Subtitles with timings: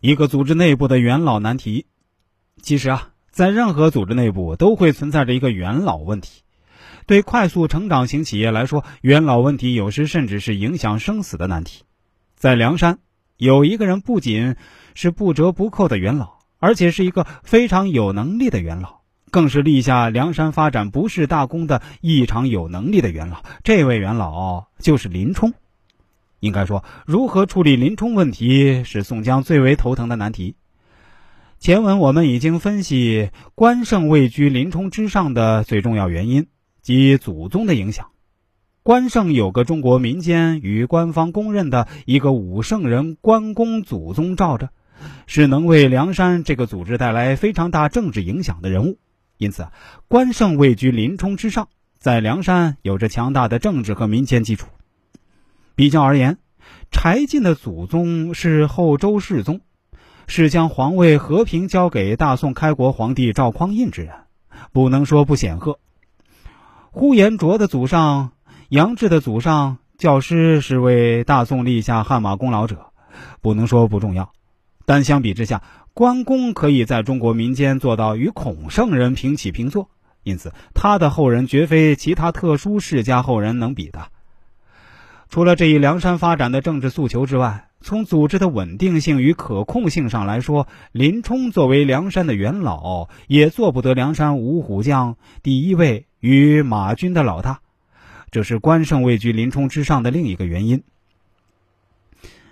[0.00, 1.86] 一个组织内部的元老难题。
[2.62, 6.42] 其实啊，在任何组织内部都会存在着一个元老问题。
[7.06, 11.84] 对快速成长型企业来说，元老问题有时甚至是影响生死的难题。
[12.34, 12.98] 在梁山，
[13.36, 14.56] 有一个人不仅
[14.94, 23.42] 是不折不扣的元老，而且是一个非常有能力的元老，更是立下梁山发展不世大功的异常有能力的元老。
[23.62, 25.54] 这位元老就是林冲。
[26.40, 30.56] 应该说，如何处理林冲问题是宋江最为头疼的难题。
[31.58, 36.48] 前文我们已经分析关胜位居林冲之上的最重要原因
[36.82, 38.08] 及祖宗的影响。
[38.82, 44.68] 关胜有个中国民间与官方公认的一个武圣人关公祖宗罩着，
[45.26, 48.98] 是能为梁山这个组织带来非常大政治影响的人物。
[49.38, 49.66] 因此，
[50.06, 51.68] 关胜位居林冲之上，
[51.98, 54.68] 在梁山有着强大的政治和民间基础。
[55.76, 56.38] 比较而言，
[56.90, 59.60] 柴进的祖宗是后周世宗，
[60.26, 64.14] 是将皇位和平交给大宋开国皇帝赵匡胤之人，
[64.72, 65.78] 不能说不显赫。
[66.90, 68.32] 呼延灼的祖上
[68.70, 72.86] 杨志的祖上教师是为大宋立下汗马功劳者，
[73.42, 74.32] 不能说不重要。
[74.86, 79.90] 但相比之下，关公可以在中国民间做到与孔圣人平起平坐，
[80.22, 84.08] 因此他的后人绝非其他特殊世家后人能比的。
[85.28, 97.60] 除了这一梁山发展的政治诉求之外，从组织的稳定性与可控性上来说，林冲作为梁山的元老，也做不得梁山五虎将第一位与马军的老大。
[98.30, 100.82] 这是关胜位居林冲之上的另一个原因。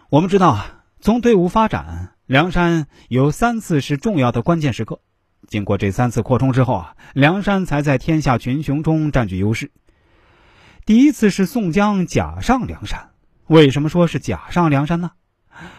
[0.08, 5.00] 我们知道啊，从队伍发展，梁山有三次是重要的关键时刻。
[5.48, 9.70] 经过这三次扩充之后啊，梁山才在天下群雄中占据优势。
[10.86, 13.08] 第一次是宋江假上梁山，
[13.46, 15.12] 为什么说是假上梁山呢？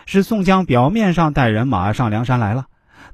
[0.07, 2.65] 是宋江表面上带人马上梁山来了，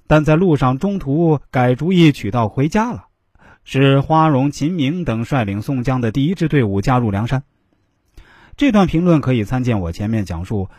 [0.07, 3.07] 但在路上中途改主意取道回家了。
[3.65, 7.43] 是花荣、秦明等率领宋江的第一支队伍加入梁山。
[8.55, 10.69] 这段评论可以参见我前面讲述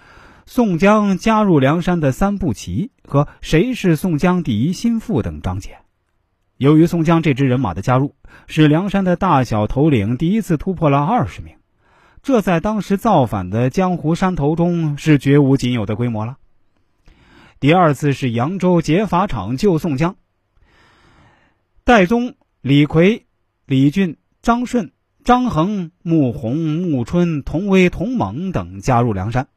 [0.46, 5.81] 宋江加入梁山的三步棋和谁是宋江第一心腹等章节。
[6.62, 8.14] 由于宋江这支人马的加入，
[8.46, 11.56] 使梁山的大小头领第一次突破了二十名，
[12.22, 16.36] 这在当时造反的江湖山头中是绝无仅有的规模了。
[17.58, 20.14] 第二次是扬州劫法场救宋江，
[21.82, 23.26] 戴宗、李逵、
[23.66, 24.92] 李俊、张顺、
[25.24, 29.48] 张衡、穆弘、穆春、童威、童猛等加入梁山。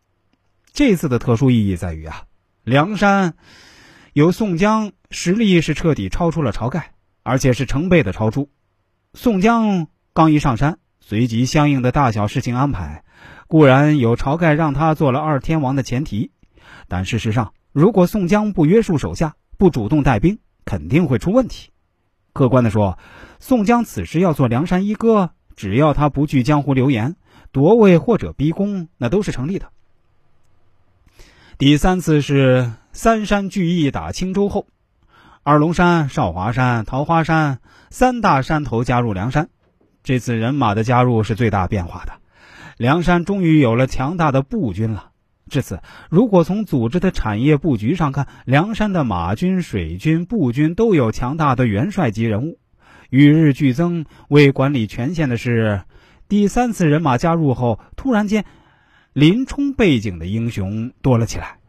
[0.74, 2.24] 这次的特殊意义在于啊，
[2.64, 3.36] 梁山
[4.14, 6.94] 有宋江实力是彻底超出了晁盖。
[7.26, 8.50] 而且是成倍的超出。
[9.16, 13.04] 宋江刚一上山，随即相应的大小事情安排，
[13.48, 16.30] 固然有晁盖让他做了二天王的前提，
[16.88, 21.72] 但事实上，如果宋江不约束手下，不主动带兵，肯定会出问题。
[22.32, 23.00] 客观的说，
[23.40, 27.16] 宋江此时要做梁山一哥，只要他不惧江湖流言，
[27.52, 29.72] 夺位或者逼宫，那都是成立的。
[31.58, 34.68] 第三次是三山聚义打青州后。
[35.48, 37.60] 二龙山、少华山、桃花山
[37.92, 39.50] 三大山头加入梁山，
[40.02, 42.14] 这次人马的加入是最大变化的。
[42.78, 45.12] 梁山终于有了强大的步军了。
[45.48, 52.58] 至此，如果从组织的产业布局上看，梁山的马军、水军、步军都有强大的元帅级人物，
[53.12, 54.06] 与日俱增。
[54.30, 55.84] 为管理全线的是，
[56.28, 58.46] 第三次人马加入后，突然间，
[59.14, 61.60] 林冲背景的英雄多了起来。